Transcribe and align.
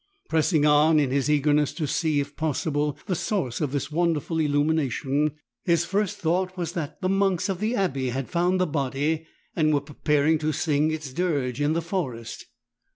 Pressing 0.29 0.65
on 0.65 0.99
in 0.99 1.11
his 1.11 1.29
eagerness 1.29 1.71
to 1.73 1.85
see 1.85 2.19
if 2.19 2.35
possible 2.35 2.97
the 3.05 3.13
source 3.13 3.61
of 3.61 3.71
this 3.71 3.91
wonderful 3.91 4.39
illumination, 4.39 5.33
his 5.63 5.85
first 5.85 6.17
thought 6.17 6.57
was 6.57 6.71
that 6.71 6.99
the 7.01 7.07
monks 7.09 7.49
of 7.49 7.59
the 7.59 7.75
abbey 7.75 8.09
had 8.09 8.27
found 8.27 8.59
the 8.59 8.65
body 8.65 9.27
and 9.55 9.71
were 9.75 9.79
preparing 9.79 10.39
to 10.39 10.51
sing 10.53 10.89
its 10.89 11.13
dirge 11.13 11.61
in 11.61 11.73
the 11.73 11.83
forest. 11.83 12.47